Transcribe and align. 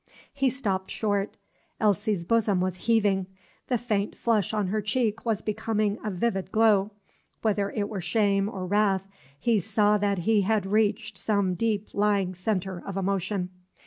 He 0.33 0.49
stopped 0.49 0.89
short. 0.89 1.37
Elsie's 1.79 2.25
bosom 2.25 2.59
was 2.59 2.87
heaving, 2.87 3.27
the 3.67 3.77
faint 3.77 4.17
flush 4.17 4.51
on 4.51 4.69
her 4.69 4.81
cheek 4.81 5.23
was 5.23 5.43
becoming 5.43 5.99
a 6.03 6.09
vivid 6.09 6.51
glow. 6.51 6.89
Whether 7.43 7.69
it 7.69 7.87
were 7.87 8.01
shame 8.01 8.49
or 8.49 8.65
wrath, 8.65 9.07
he 9.39 9.59
saw 9.59 9.99
that 9.99 10.17
he 10.25 10.41
had 10.41 10.65
reached 10.65 11.19
some 11.19 11.53
deep 11.53 11.89
lying 11.93 12.33
centre 12.33 12.81
of 12.83 12.97
emotion. 12.97 13.49